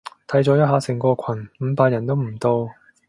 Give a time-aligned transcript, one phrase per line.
[0.27, 2.67] 睇咗一下成個群，五百人都唔到